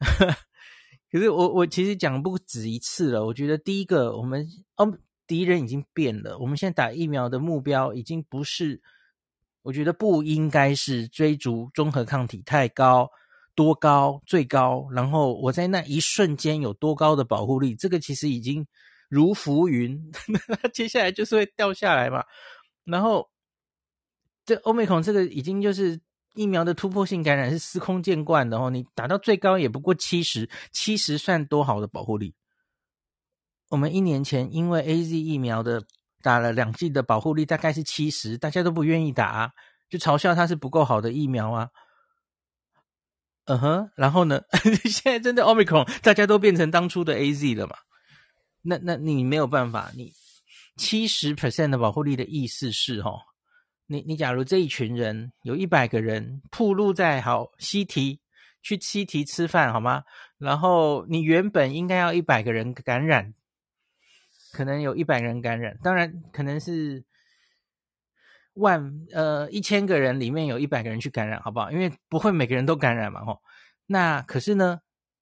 [1.10, 3.24] 可是我我其实讲不止一次了。
[3.24, 4.92] 我觉得第一个，我们哦
[5.26, 8.82] 敌人已经变了，我们现在打疫苗的目标已经不是。
[9.62, 13.10] 我觉得不应该是追逐中和抗体太高，
[13.54, 18.66] 多高最高，然后我在那一瞬间有多高的保护力，这个其实已经
[19.08, 20.00] 如浮云，
[20.72, 22.24] 接下来就是会掉下来嘛。
[22.84, 23.28] 然后
[24.44, 26.00] 这欧美孔这个已经就是
[26.34, 32.34] 疫苗的突破性感染是司空见惯的哦，你打到最高也不过七十，七十算多好的保护力。
[33.68, 35.82] 我们一年前因为 AZ 疫苗的。
[36.22, 39.50] 打了两剂的保护力大概是七十，大家都不愿意打，
[39.88, 41.66] 就嘲笑它是不够好的疫苗啊。
[43.50, 44.40] 嗯哼，然后呢，
[44.88, 47.74] 现在真的 Omicron，大家都变成当初的 AZ 了嘛？
[48.62, 50.12] 那那你没有办法，你
[50.76, 53.18] 七十 percent 的保护力的意思是哦，
[53.86, 58.20] 你你假如这一群人有一百个人暴露在好西提
[58.62, 60.04] 去西提吃饭好吗？
[60.38, 63.34] 然后你原本应该要一百个人感染。
[64.52, 67.04] 可能有一百人感染，当然可能是
[68.54, 71.70] 万呃一千个人里面有一百个人去感染，好不好？
[71.70, 73.40] 因为不会每个人都感染嘛，吼。
[73.86, 74.80] 那可是呢，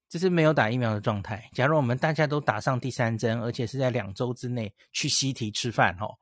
[0.08, 1.48] 这是没有打疫苗的状态。
[1.52, 6.18] 假如我们大家都打上第三针，而且是在两周之内去西堤吃饭，吼，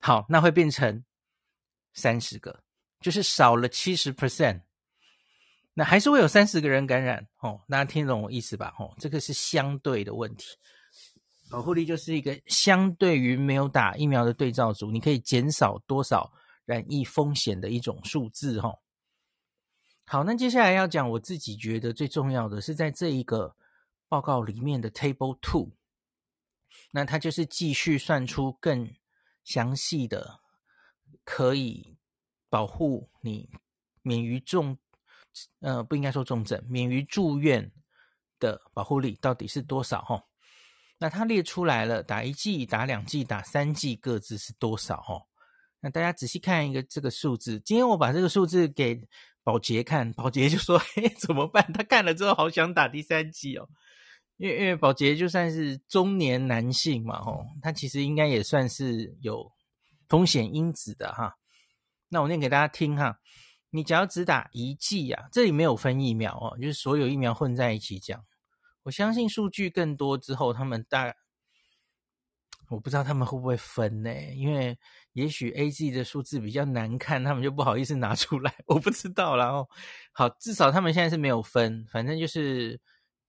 [0.00, 1.04] 好，那会变成
[1.94, 2.62] 三十个，
[3.00, 4.62] 就是少了七十 percent。
[5.74, 8.72] 那还是会有三十个人感染，吼，大家听懂我意思吧？
[8.76, 10.46] 吼，这个是相对的问题。
[11.48, 16.32] 保护力就是一个相对于没有打疫苗的对照组，你可以减少多少
[16.64, 18.74] 染疫风险的一种数字哈。
[20.06, 23.56] 好，那接下来要讲我自己觉得最重要的是在这一个
[24.08, 25.72] 报告里面的 Table Two，
[26.90, 28.92] 那它就是继续算出更
[29.44, 30.40] 详细的
[31.24, 31.96] 可以
[32.48, 33.50] 保护你
[34.02, 34.78] 免于重，
[35.60, 37.72] 呃，不应该说重症，免于住院
[38.38, 40.24] 的保护力到底是多少哈。
[40.98, 45.26] 那它列出来了，打一剂、打两剂、打三剂各自是多少哦？
[45.80, 47.60] 那大家仔细看一个这个数字。
[47.60, 48.98] 今天我把这个数字给
[49.44, 51.70] 保洁看，保洁就说：“嘿，怎么办？
[51.72, 53.68] 他看了之后好想打第三剂哦，
[54.38, 59.52] 因为因为保洁就算是中年男性嘛，哦，他其实应该也算是有
[60.08, 61.34] 风险因子的哈。
[62.08, 63.18] 那我念给大家听哈，
[63.70, 68.24] 你只要只打一剂啊，这里没有分疫苗哦，就是所有疫苗混在一起讲。
[68.86, 71.12] 我相信数据更多之后，他们大。”
[72.68, 74.10] 我不知道他们会不会分呢？
[74.34, 74.76] 因为
[75.12, 78.52] 也许 A G 的数字比较难看，他们就不好意思拿出来。
[78.66, 79.68] 我不知道，然后
[80.10, 82.80] 好，至少他们现在是没有分，反正就是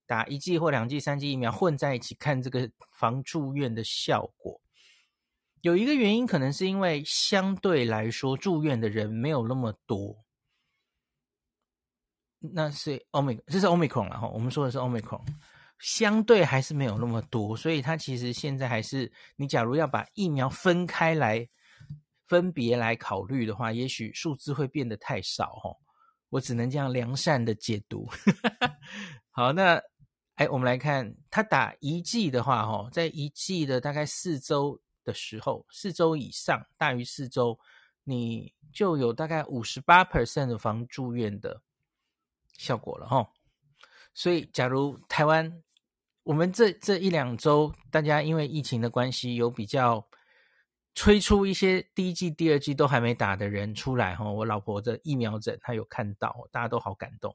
[0.06, 4.60] 打一剂或两剂、三剂疫苗混在一起看这个防住院的效果。
[5.60, 10.24] 有一个原因，可能是因为相对来说住院的人没有那么多。
[12.40, 14.28] 那是 Omicron，这是 Omicron 了哈。
[14.28, 15.24] 我们说的是 Omicron。
[15.80, 21.48] 相对还是没有那么多，所以它其实现在还是你假如要把疫苗分开来
[22.26, 25.70] 分别来考虑的话，也许数字会变得太少哦。
[26.30, 28.08] 我只能这样良善的解读。
[29.30, 29.80] 好，那
[30.34, 37.56] 哎，我们来看他打一剂的话，哦，在一剂的大概四周的时候，四周以上大于四周，
[38.02, 41.62] 你就有大概五十八 percent 的防住院的
[42.58, 43.26] 效果了，哈。
[44.12, 45.62] 所以，假如台湾
[46.24, 50.06] 我们这这一两周，大家因为疫情的关系，有比较
[50.94, 54.28] 催出一些第一剂、第二剂都还没打的人出来哈。
[54.28, 57.34] 我老婆的疫苗诊，她有看到，大家都好感动。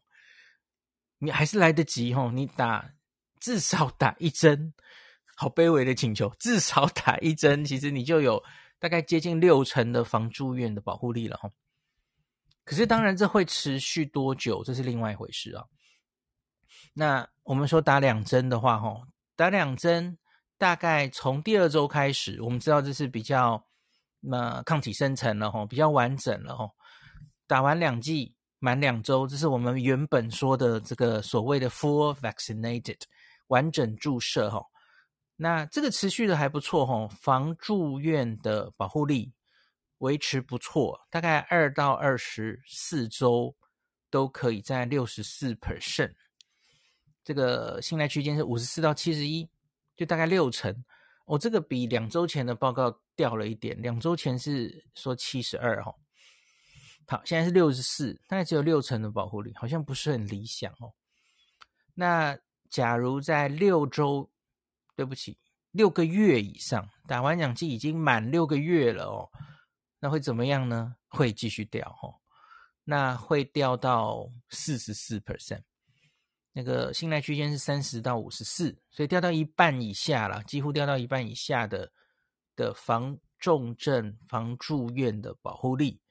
[1.17, 2.93] 你还是来得及哈，你打
[3.39, 4.73] 至少打一针，
[5.37, 8.43] 好卑微的请求，至少打一针，其实你就有
[8.77, 11.49] 大概接近六成的防住院的保护力了哈。
[12.65, 15.65] 可是当然，这会持续多久，这是另外一回事啊。
[16.93, 19.01] 那我们说打两针的话，吼，
[19.35, 20.17] 打两针
[20.57, 23.65] 大概从第二周开始，我们知道这是比较
[24.21, 26.71] 那抗体生成了，吼，比较完整了，吼。
[27.45, 32.99] 打完两剂满两周，这是我们原本说的这个所谓的 full vaccinated
[33.47, 34.65] 完整注射，吼。
[35.35, 39.33] 那这个持续的还不错，吼，防住院的保护力
[40.03, 43.55] 维持不错，大概二到二十四周
[44.09, 46.13] 都可以在六十四 percent。
[47.23, 49.49] 这个信赖区间是五十四到七十一，
[49.95, 50.83] 就大概六成。
[51.25, 55.95] 哦，这个比两周前的报告掉了一点，两周前是说七十二哦。
[57.07, 60.91] 好，现在是六十四，大概只有六成的保护力，好像不是很理想哦。
[61.93, 62.37] 那
[62.69, 64.29] 假如在六周，
[64.97, 65.37] 对不起，
[65.71, 69.29] 六个月以上打完两剂已经满六个月了哦，
[70.03, 70.93] 那会怎么样呢？
[71.07, 72.13] 会继续掉哦，
[72.83, 75.61] 那会掉到四十四 percent。
[76.51, 81.89] 那个信赖区间是三十到五十四，所以掉到一半以下了，几乎掉到一半以下的
[82.53, 86.01] 的防重症、防住院的保护力。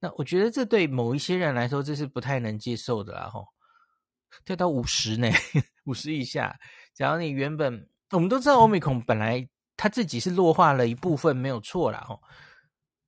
[0.00, 3.28] 那我觉得这对某一些人来说，这是不太能接受的啦。
[3.28, 3.46] 吼，
[4.44, 5.30] 掉到五十呢，
[5.84, 6.58] 五十以下。
[6.92, 12.00] 假如你原本我们都知道，Omicron 本来他自己是弱化了一部分，没有错啦。
[12.00, 12.20] 吼，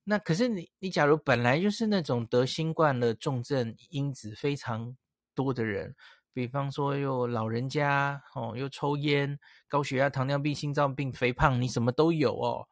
[0.03, 4.95] 那可是你你假如本来就是那种得新冠的重症因子非常
[5.33, 5.95] 多的人。
[6.33, 9.37] 比方说，又老人家哦，又抽烟、
[9.67, 12.69] 高血压、糖尿病、心脏病、肥胖，你什么都有哦。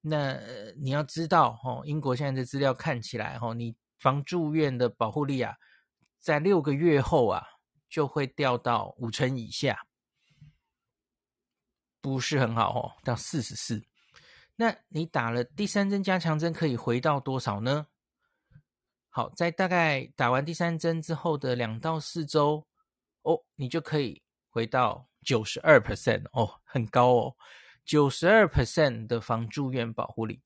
[0.00, 0.36] 那
[0.76, 5.54] 你要知道哦，英国现在的资料看起来哦，你防住院的保护力啊，
[6.18, 7.46] 在六个月后啊，
[7.88, 9.86] 就会掉到五成以下，
[12.00, 13.84] 不是很好哦，到四十四。
[14.56, 17.86] 那你打了第三针加强针，可以回到多少呢？
[19.10, 22.66] 好，在大概打完第三针之后的两到四周，
[23.22, 27.36] 哦，你就可以回到九十二 percent 哦，很高哦，
[27.84, 30.42] 九十二 percent 的防住院保护力。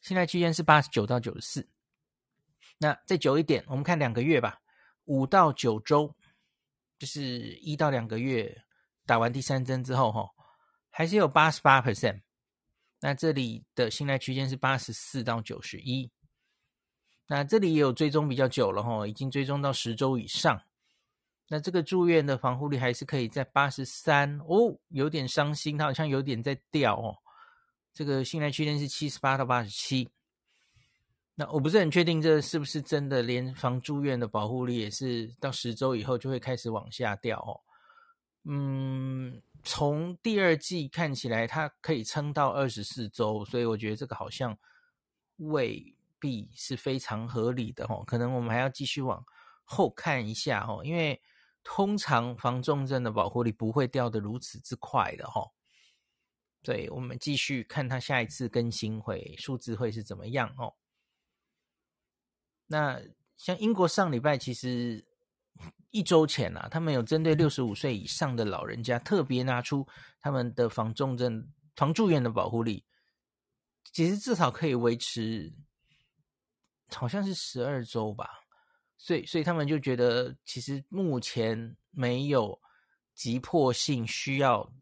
[0.00, 1.68] 现在区间是八十九到九十四，
[2.78, 4.60] 那再久一点，我们看两个月吧，
[5.04, 6.12] 五到九周，
[6.98, 8.64] 就是一到两个月，
[9.06, 10.28] 打完第三针之后，哈，
[10.90, 12.22] 还是有八十八 percent。
[13.04, 16.08] 那这里的信赖区间是八十四到九十一。
[17.26, 20.62] 那这里也有追踪比较久了哈，已经追踪到十周以上。
[21.48, 27.18] 那这个住院的防护力还是可以在八十三哦，有点伤心，它好像有点在掉哦。
[27.92, 30.08] 这个信赖区间是七十八到八十七。
[31.34, 37.60] 那我不是很确定这是不是真的，连防住院的保护力也是到十周以后就会开始往下掉哦。
[38.44, 44.58] 嗯，从第二季看起来它可以撑到二十四周，所以我觉得这个好像
[45.36, 45.94] 未。
[46.22, 49.26] 必是非常合理的哦，可能我们还要继续往
[49.64, 51.20] 后看一下哦，因为
[51.64, 55.50] 通常防重症的保护力不会掉得如此之快的哈，
[56.62, 60.76] 对我们继续看它下一次更新会数字会是怎么样哦。
[62.68, 63.02] 那
[63.36, 65.04] 像英国上礼拜其实
[65.90, 69.86] 一周前啊，他们有针对六十五岁以上的老人家特别拿出
[70.20, 72.84] 他们的防重症、防住院的保护力，
[73.92, 75.52] 其实至少可以维持，
[76.88, 78.28] 好像是十二周吧。
[78.96, 82.58] 所以，所以他们就觉得，其实目前没有
[83.14, 84.72] 急迫性需要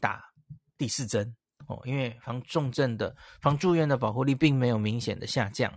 [0.00, 0.22] 打
[0.76, 1.34] 第四针
[1.66, 5.76] 哦，因为防重症的、防住院的保护力并没有明显的下降。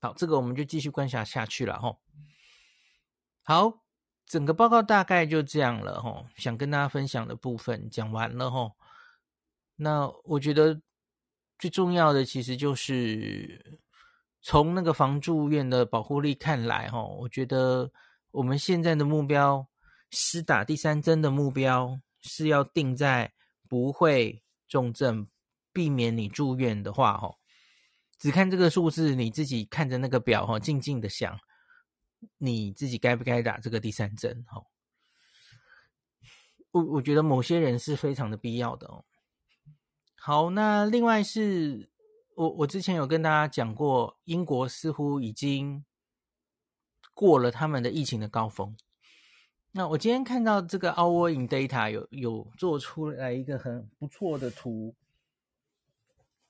[0.00, 1.96] 好，这个我们就继续观察下去了哈。
[3.42, 3.82] 好，
[4.26, 6.24] 整个报告大概就这样了哈。
[6.36, 8.70] 想跟大家分享的部分讲完了哈。
[9.76, 10.80] 那我觉得
[11.58, 13.80] 最重要的其实就是
[14.40, 17.90] 从那个防住院的保护力看来哈，我觉得
[18.30, 19.66] 我们现在的目标，
[20.10, 23.32] 施打第三针的目标是要定在
[23.68, 25.26] 不会重症，
[25.72, 27.34] 避免你住院的话哈。
[28.18, 31.36] 只看这个数字，你自己看着那个表哈，静静的想，
[32.38, 34.64] 你自己该不该打这个第三针哈？
[36.70, 39.04] 我我觉得某些人是非常的必要的哦。
[40.14, 41.90] 好，那另外是
[42.36, 45.84] 我我之前有跟大家讲过，英国似乎已经
[47.12, 48.76] 过了他们的疫情的高峰。
[49.72, 54.94] 那我今天看到这个 Our in Data 有有做出来一个很不错的图。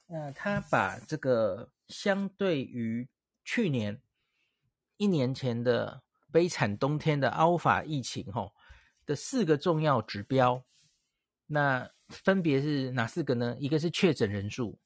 [0.09, 3.09] 那他把这个相对于
[3.45, 4.02] 去年
[5.03, 8.55] 一年前的悲惨冬天的 Alpha 疫情吼
[9.05, 10.65] 的四个重要指标，
[11.49, 13.57] 那分别是哪四个呢？
[13.59, 14.79] 一个是确诊人数，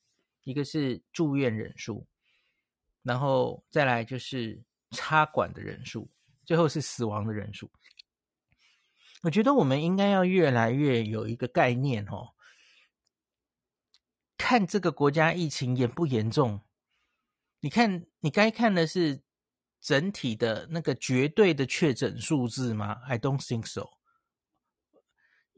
[0.44, 2.06] 一个是住院人数，
[3.02, 6.08] 然后再来就是插管的人数，
[6.46, 7.70] 最后是死亡的人数。
[9.20, 12.34] 我觉得我们应该要越来越有一个概念吼。
[14.38, 16.62] 看这个国家疫情严不严重？
[17.60, 19.25] 你看，你该看的是
[19.80, 23.88] 整体的那个绝对的确诊数字吗？I don't think so。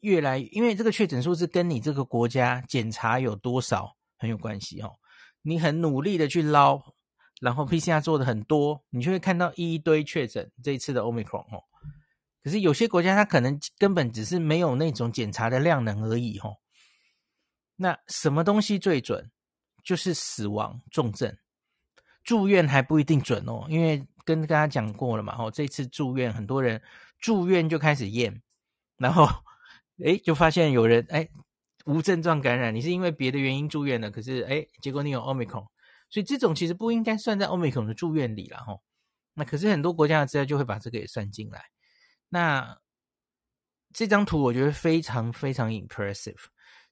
[0.01, 4.93] 越来，因为这个确诊数字跟你这个国家检查有多少很有关系哦。
[5.43, 6.81] 你很努力的去捞，
[7.41, 11.65] 然后 PCR 做的很多，你就会看到一堆确诊这一次的 Omicron 哦。
[12.43, 16.57] 可是有些国家它可能根本只是没有那种检查的量能而已哦。
[17.77, 19.31] 那什么东西最准？
[19.85, 21.35] 就是死亡重症，
[22.29, 26.79] 住院还不一定准哦，因为跟大家讲过了嘛，哦，这次住院很多人
[27.19, 28.43] 住院就开始验，
[28.99, 29.27] 然后
[30.05, 31.31] 诶就发现有人诶
[31.87, 35.67] 无症状感染，你是因为别的原因住院的，可是诶结果你有 Omicron，
[36.11, 38.79] 所以这种其实不应该算在 Omicron 的住院里了哈。
[39.33, 41.65] 那可是很多国家的资料就会把这个也算进来。
[42.29, 42.79] 那
[43.95, 46.45] 这张图我觉得非常非常 impressive。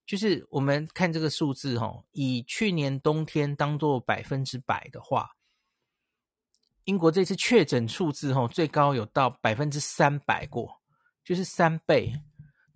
[0.07, 5.29] 就是我们看这个数字哈，以去年冬天当做百分之百的话，
[6.85, 10.81] 英国这次确诊数字哈最高有到百分之三百过，
[11.25, 12.13] 就是三倍。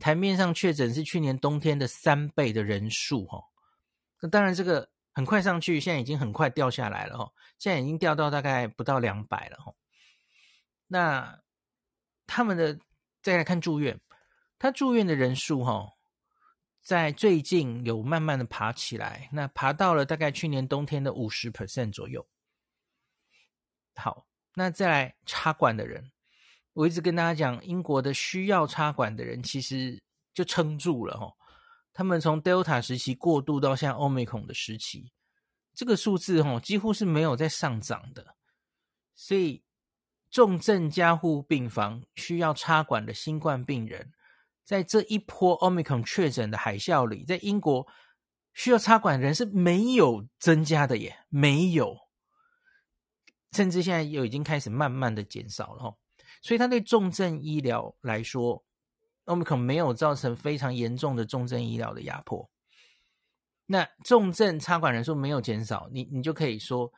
[0.01, 3.41] 台面上确诊是去年冬天的三倍的人数哈。
[4.21, 9.73] 那当然这个很快上去，现在已经很快掉下来了哈，现在已经掉到大概不到两百了哈。
[10.89, 11.39] 那
[12.27, 12.77] 他们的
[13.23, 14.01] 再来看住院，
[14.59, 15.93] 他住院的人数哈。
[16.91, 22.27] 在最近有慢慢的爬起来，那爬到了大概去年冬天的五十 percent 左右。
[23.95, 24.27] 好，
[24.57, 26.11] 那再来插管的人，
[26.73, 30.03] 我一直跟大家讲，英国的需要插管的人其实
[30.35, 31.33] 就撑住了哈。
[31.93, 35.13] 他们从 Delta 时期过渡到像 Omicron 的时期，
[35.73, 38.35] 这个数字哈几乎是没有在上涨的。
[39.15, 39.63] 所以
[40.29, 44.13] 重症加护病房需要插管的新冠病人。
[44.71, 47.85] 在这一波 Omicron 确诊的海啸里，在英国
[48.55, 51.97] 需要插管人是没有增加的耶，没有，
[53.51, 55.99] 甚至现在又已经开始慢慢的减少了。
[56.41, 58.65] 所以，他对重症医疗来说
[59.25, 62.49] ，Omicron 没有造成非常严重的重症医疗的压迫。
[63.67, 66.89] 那重症插管人数没有减少，你你就可以说，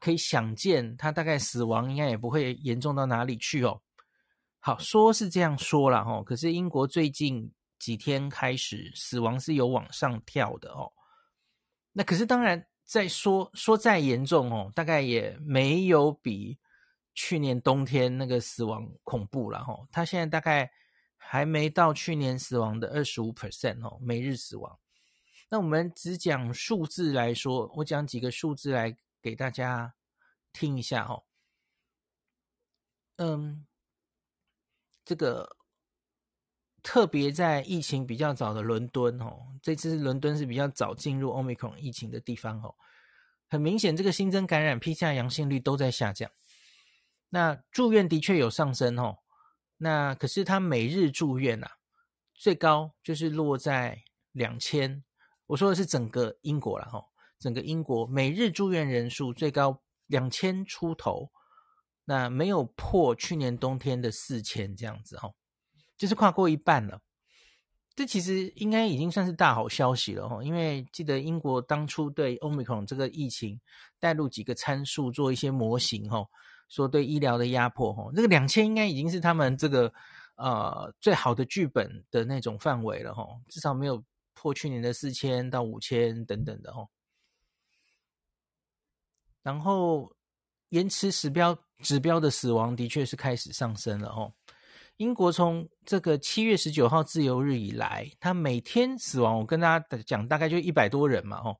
[0.00, 3.82] 可以想见，他大概死亡应该也不会严重到哪里去哦。
[4.62, 10.92] 好，说是这样说了哈，可是英国最近几天开始死亡是有往上跳的哦。
[11.92, 16.58] 那可是当然，再说说再严重哦，大概也没有比
[17.14, 19.74] 去年冬天那个死亡恐怖了哈。
[19.90, 20.70] 他现在大概
[21.16, 24.78] 还没到去年死亡的二十五 percent 哦，每日死亡。
[25.48, 29.94] 那我们只讲数字来说，我讲几个数字来给大家
[30.52, 31.22] 听一下哈。
[33.16, 33.66] 嗯。
[35.04, 35.56] 这个
[36.82, 42.74] 特别在疫情比较早的伦敦哦，这次伦敦是比较早进入 Omicron 疫情的地方哦。
[43.48, 46.30] 很明显，这个新增感染 PCR 阳性率都在下降。
[47.30, 49.18] 那住院的确有上升哦，
[49.78, 51.72] 那可是他每日住院啊，
[52.34, 55.04] 最高就是落在两千。
[55.46, 57.04] 我说的是整个英国了哈，
[57.38, 61.30] 整个英国每日住院人数最高两千出头，
[62.10, 65.30] 那没有破去年冬天的四千这样子哈，
[65.96, 67.00] 就是跨过一半了。
[67.94, 73.60] 这其实应该已经算是大好消息了哈，因为记得英国当初对 Omicron 这个疫情
[74.00, 76.26] 带入几个参数做一些模型哈，
[76.68, 79.92] 说对医疗的压迫哈，这个两千应该已经是他们这个
[80.34, 84.02] 呃最好的剧本的那种范围了哈，至少没有
[84.34, 86.84] 破去年的四千到五千等等的哈。
[89.44, 90.12] 然后
[90.70, 94.32] 延迟指标指标的死亡的确是开始上升了哦。
[94.96, 101.56] 英国从这个七月十九号自由日以来，它每天死亡，我跟大家讲，大概就一百多人嘛，哦，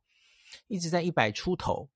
[0.68, 1.88] 一直在一百出头。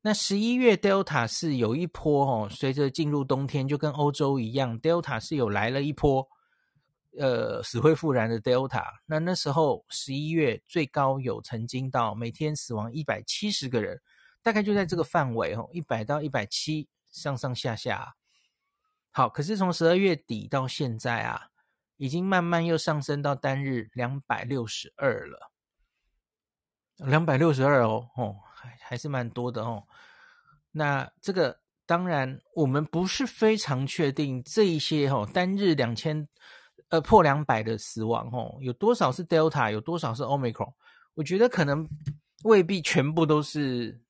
[0.00, 6.26] 那十一月 Delta 是有一波哦，随着进入冬天，就跟欧洲一样，Delta 是有来了一波，
[7.18, 8.82] 呃，死灰复燃的 Delta。
[9.04, 14.00] 那那时候十一月最高有曾经到每天死亡一百七十个人，
[14.42, 18.14] 大概就在这个范围哦，一百到一百七上上下下。
[19.10, 21.48] 好，可是从十二月底到现在啊，
[21.96, 25.50] 已经慢慢又上升到单日两百六十二了，
[26.96, 29.84] 两百六十二哦，哦，还还是蛮多的哦。
[30.70, 36.28] 那这个当然，我们不是非常确定这一些哦，单日两千
[36.90, 40.72] 呃破两百的死亡哦，有多少是 Delta，有多少是 Omicron？
[41.14, 41.88] 我觉得可能
[42.44, 44.00] 未必全部都是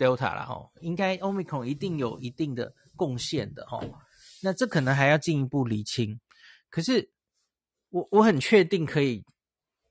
[0.00, 3.84] Delta 了，哦，应该 Omicron 一定有一定的贡献的哦。
[4.42, 6.18] 那这可能还要进一步厘清，
[6.70, 7.10] 可是
[7.90, 9.22] 我我很确定可以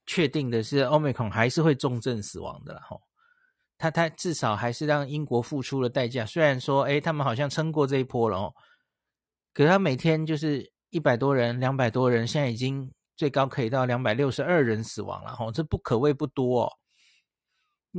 [0.07, 2.99] 确定的是，Omicron 还是会重症死亡的啦吼，
[3.77, 8.53] 他他至少还是让英国付出了代价，虽然说诶他们好像撑过这一波了哦，
[9.53, 16.73] 可是他每天就是一百多人、两百多人，现在已经最高可以到两百六十二人死亡了哈，这不可谓不多哦。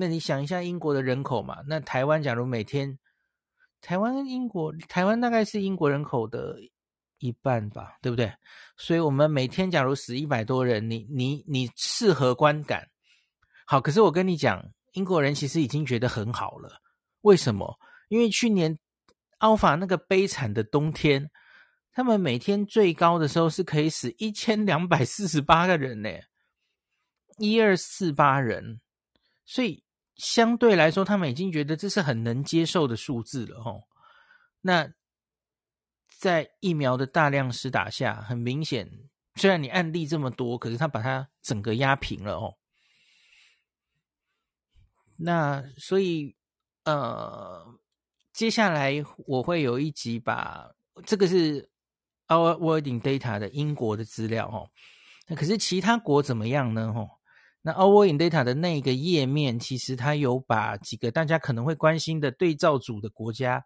[0.00, 2.98] 那你想一下英国的人口嘛，那台湾假如每天。
[3.82, 6.54] 台湾跟英国，台湾大概是英国人口的
[7.16, 8.30] 一半吧，对不对？
[8.76, 12.86] 所以，我们每天假如死一百多人，你你你适合观感？
[13.64, 16.78] 好，可是我跟你讲，英国人其实已经觉得很好了。
[17.22, 17.74] 为什么？
[18.10, 18.78] 因为去年
[19.38, 21.30] Alpha 那个悲惨的冬天，
[21.90, 26.10] 他们每天最高的时候是可以死一千两百四十八个人呢，
[27.38, 28.82] 一二四八人，
[29.46, 29.82] 所以。
[30.20, 33.82] 相对来说，他们已经觉得这是很能接受的数字了哦。
[34.60, 34.92] 那
[36.18, 38.86] 在疫苗的大量施打下，很明显，
[39.36, 42.58] 虽然你案例这么多，可是他把它整个压平了哦。
[45.16, 46.36] 那所以，
[46.84, 47.78] 呃，
[48.34, 50.70] 接下来我会有一集把
[51.06, 51.70] 这个是
[52.28, 54.68] Our Wording Data 的英国的资料哦。
[55.26, 56.92] 那可是其他国怎么样呢？
[56.94, 57.19] 哦。
[57.62, 63.64] 那 Our World in Data 的那个页面，其实它有把几个大家可能会关心的对照组的国家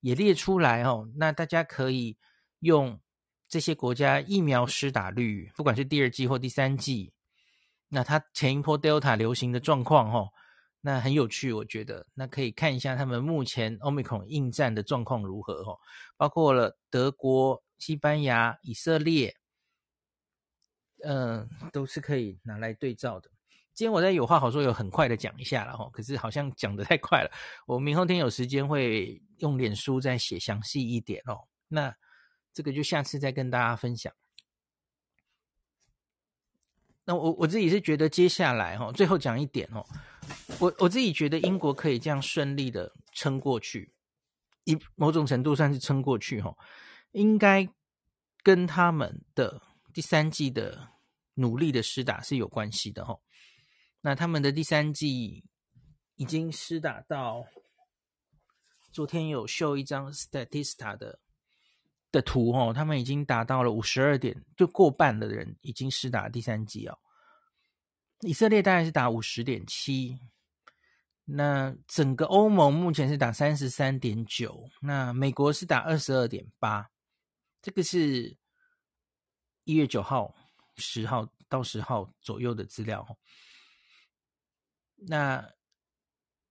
[0.00, 1.08] 也列出来哦。
[1.16, 2.16] 那大家可以
[2.60, 3.00] 用
[3.48, 7.12] 这些国家疫苗施打率，不管是第二季或第三季，
[7.88, 10.28] 那它前一波 Delta 流行的状况哦，
[10.80, 12.06] 那很有趣，我觉得。
[12.14, 15.78] 那可以看一下他们目前 Omicron 应战的状况如何哦，
[16.16, 19.34] 包括了德国、西班牙、以色列。
[21.04, 23.28] 嗯，都是可以拿来对照的。
[23.74, 27.30] 今天我在有话好说，有很快的讲一下了哈，可是好像讲得太快了。
[27.66, 31.48] 我明后天有时间会用脸书再写详细一点哦。
[31.68, 31.94] 那
[32.52, 34.12] 这个就下次再跟大家分享。
[37.04, 39.84] 那我我自己是觉得接下来哈，最后讲一点哦，
[40.60, 43.94] 我我自己觉得英国可以这样顺利的撑过去，
[44.64, 46.54] 一某种程度算是撑过去哈，
[47.12, 47.66] 应该
[48.42, 49.62] 跟他们的
[49.94, 50.90] 第三季的。
[51.34, 53.18] 努力的施打是有关系的哈，
[54.02, 55.44] 那他们的第三季
[56.16, 57.46] 已经施打到，
[58.92, 61.18] 昨天有秀一张 Statista 的
[62.10, 66.98] 的图哦，他们已经达到了五十二点，就过半的人已经施打第三季哦。
[68.20, 70.18] 以色列大概是打五十点七，
[71.24, 76.90] 那整个欧盟目前是打三十三点九，那美国是打二十二点八，
[77.62, 78.36] 这个是
[79.64, 80.34] 一月九号。
[80.76, 83.06] 十号到十号左右的资料，
[85.06, 85.46] 那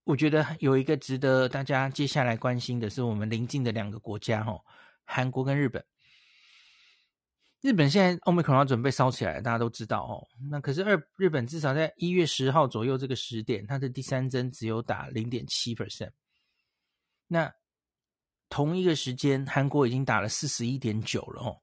[0.04, 4.60] 我觉得有一个值得大家接下来关心的是，我们邻近的两个国家，哈，
[5.06, 5.84] 韩国跟日本。
[7.62, 10.28] 日本现在 Omicron 要准备烧起来，大家都知道哦。
[10.50, 16.10] 那可是二日本至少在一月十号左右这个时点，它的第三针只有打零点七 percent。
[17.28, 17.54] 那
[18.50, 21.62] 同一个时间，韩国已经打了四十一点九了哦。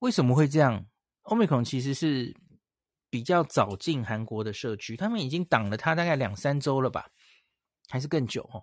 [0.00, 0.86] 为什么会这样
[1.22, 2.36] ？Omicron 其实是
[3.10, 7.08] 比较早进韩国的社区，他们已经挡了他大概两三周了吧，
[7.88, 8.62] 还是更久哦。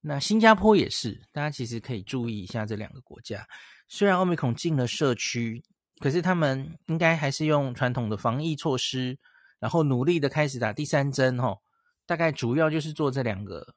[0.00, 3.46] 那新加坡也是，大家其实可以注意一下这两个国家。
[3.88, 5.62] 虽然 Omicron 进了社区，
[5.98, 9.18] 可是他们应该还是用传统的防疫措施，
[9.58, 11.58] 然后努力的开始打第三针哦。
[12.06, 13.74] 大概主要就是做这两个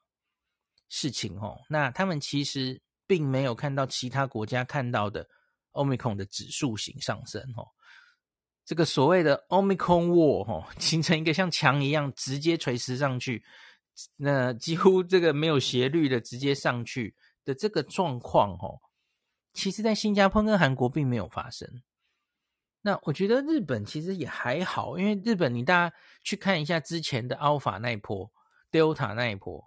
[0.89, 1.59] 事情哦。
[1.67, 5.27] 那他们其实并没有看到其他国家看到的
[5.73, 7.67] Omicron 的指数型上升哦。
[8.63, 13.43] 这个所谓的 Omicron Wall 哦，形成一个像墙一样直接垂直上去，
[14.17, 18.79] 那几乎这个没有斜率的直接上去的这个状况哦，
[19.53, 21.81] 其实在新加坡跟韩国并没有发生。
[22.83, 28.31] 那我觉得日本其实也还好，因为日本你大家去看一下之前的 Alpha 那一波、
[28.71, 29.63] Delta 那一波，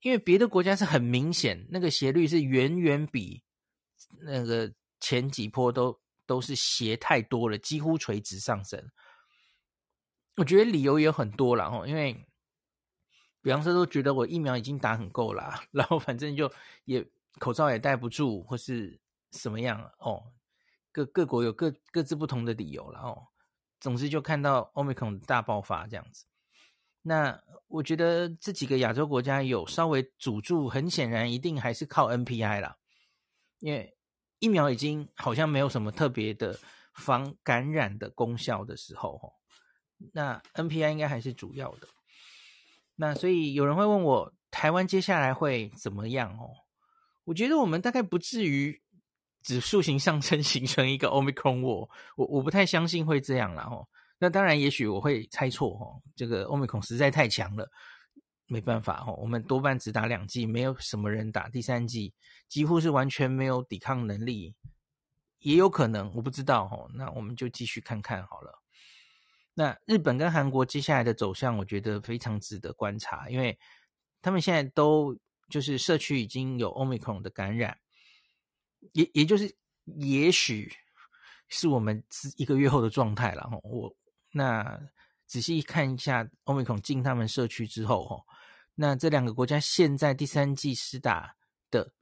[0.00, 3.42] 因为别的国家是很明显那个斜率是远远比
[4.22, 8.90] 那个前几波都都是斜太多了，几乎垂直上升。
[10.36, 12.26] 我觉得理由也很多了哦，因为
[13.40, 16.52] 比方说都觉得我疫苗已经打很够了， 然后反正就
[16.84, 17.06] 也
[17.38, 19.00] 口罩也戴不住，或是
[19.32, 20.32] 什么样哦。
[20.92, 23.28] 各各国有各各自不同的理由了哦，
[23.80, 26.26] 总之就看到 Omicron 大爆发这样子。
[27.02, 32.76] 那我觉得这几个亚洲国家有稍微阻住，很显然一定还是靠 NPI 啦，
[33.60, 33.95] 因为
[34.38, 36.58] 疫苗已经好像没有什么特别的
[36.94, 39.32] 防感染的功效的时候，
[40.12, 41.88] 那 NPI 应该还是主要的。
[42.96, 46.50] 那所以有人会问我，台湾接下来会怎么样哦？
[47.24, 48.82] 我觉得我们大概不至于。
[49.42, 53.86] 指数型上升 形成一个 Omicron Wall，我我不太相信会这样啦齁。
[54.18, 56.02] 那当然，也许我会猜错齁。
[56.16, 57.64] 这个 Omicron 实在太强了，
[58.46, 59.14] 没办法齁。
[59.16, 62.14] 我们多半只打两剂，没有什么人打第三剂，
[62.48, 64.54] 几乎是完全没有抵抗能力，
[65.40, 66.88] 也有可能我不知道齁。
[66.94, 68.62] 那我们就继续看看好了。
[69.54, 73.58] 那日本跟韩国接下来的走向，我觉得非常值得观察，因为
[74.20, 75.16] 他们现在都
[75.48, 77.78] 就是社区已经有 Omicron 的感染。
[78.92, 79.56] 也也就是，
[79.96, 80.72] 也许
[81.48, 82.04] 是我们
[82.36, 83.50] 一个月后的状态了。
[83.64, 83.96] 我
[84.32, 84.78] 那
[85.26, 88.24] 仔细看一下，Omicron 进他们社区之后，
[88.76, 91.34] 那这两个国家现在第三季施打
[91.70, 91.92] 的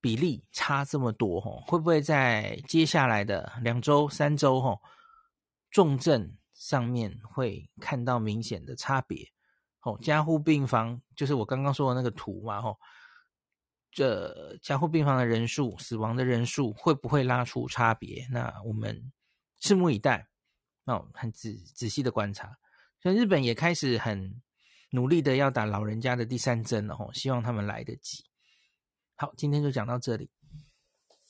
[0.00, 4.78] 比例差这么多，会不会在接下来的两周、三周，
[5.70, 9.26] 重症上面会看到明显的差别？
[9.80, 12.78] 哦，加护病房就是我刚刚说的那个图嘛，吼。
[13.90, 18.26] 这加护病房的人数、死亡的人数会不会拉出差别？
[18.30, 19.12] 那我们
[19.60, 20.26] 拭目以待。
[20.84, 22.56] 哦，很仔仔细的观察。
[23.02, 24.40] 所以日本也开始很
[24.94, 28.22] 努力的要打老人家的第三针了，哦，希望他们来得及。
[29.16, 30.30] 好，今天就讲到这里。